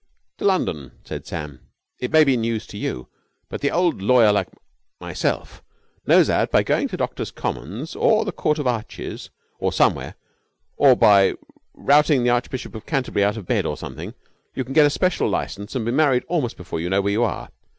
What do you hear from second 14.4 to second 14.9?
you can get a